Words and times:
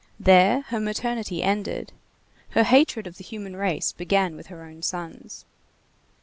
There 0.19 0.61
her 0.61 0.79
maternity 0.79 1.43
ended. 1.43 1.93
Her 2.57 2.63
hatred 2.63 3.05
of 3.05 3.17
the 3.19 3.23
human 3.23 3.55
race 3.55 3.91
began 3.91 4.35
with 4.35 4.47
her 4.47 4.63
own 4.63 4.81
sons. 4.81 5.45